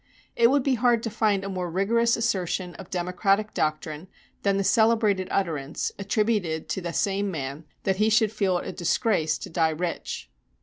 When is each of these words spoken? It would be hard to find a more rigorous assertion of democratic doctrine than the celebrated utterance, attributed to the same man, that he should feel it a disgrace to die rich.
It 0.35 0.47
would 0.49 0.63
be 0.63 0.73
hard 0.73 1.03
to 1.03 1.11
find 1.11 1.43
a 1.43 1.49
more 1.49 1.69
rigorous 1.69 2.17
assertion 2.17 2.73
of 2.77 2.89
democratic 2.89 3.53
doctrine 3.53 4.07
than 4.41 4.57
the 4.57 4.63
celebrated 4.63 5.27
utterance, 5.29 5.91
attributed 5.99 6.67
to 6.69 6.81
the 6.81 6.91
same 6.91 7.29
man, 7.29 7.65
that 7.83 7.97
he 7.97 8.09
should 8.09 8.31
feel 8.31 8.57
it 8.57 8.67
a 8.67 8.71
disgrace 8.71 9.37
to 9.37 9.49
die 9.51 9.69
rich. 9.69 10.31